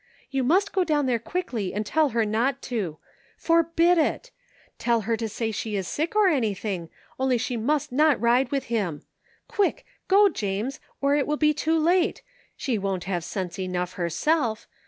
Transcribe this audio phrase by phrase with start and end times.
[0.31, 2.97] You must go down there quickly and tell her not to.
[3.37, 4.31] Forbid it!
[4.79, 6.89] Tell her to say she is sick or anything,
[7.19, 9.03] only she must not ride with him.
[9.47, 9.85] Quick!
[10.07, 10.79] Go, James!
[11.01, 12.23] or it will be too late!
[12.57, 14.67] She won't have sense enough herself.